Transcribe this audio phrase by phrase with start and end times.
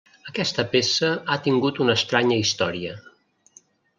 [0.29, 2.95] Aquesta peça ha tingut una estranya història.